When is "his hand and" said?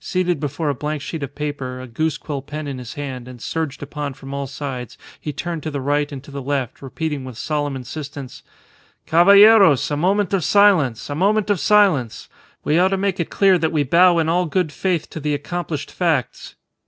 2.78-3.38